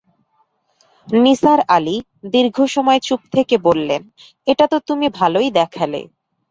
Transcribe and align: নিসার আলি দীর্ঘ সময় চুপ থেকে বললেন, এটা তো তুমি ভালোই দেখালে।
নিসার 1.07 1.59
আলি 1.67 1.95
দীর্ঘ 2.33 2.57
সময় 2.75 2.99
চুপ 2.99 3.21
থেকে 3.35 3.55
বললেন, 3.57 4.01
এটা 4.47 4.65
তো 4.67 4.77
তুমি 4.87 5.07
ভালোই 5.19 5.49
দেখালে। 5.51 6.01